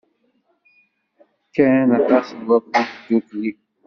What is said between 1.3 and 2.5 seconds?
Kkan aṭas n